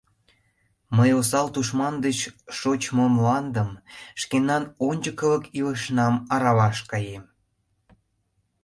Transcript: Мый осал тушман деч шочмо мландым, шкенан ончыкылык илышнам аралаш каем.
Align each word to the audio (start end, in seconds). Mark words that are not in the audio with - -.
Мый 0.97 1.09
осал 1.19 1.47
тушман 1.53 1.95
деч 2.05 2.19
шочмо 2.57 3.05
мландым, 3.15 3.69
шкенан 4.21 4.63
ончыкылык 4.87 5.45
илышнам 5.59 6.15
аралаш 6.33 6.77
каем. 6.91 7.23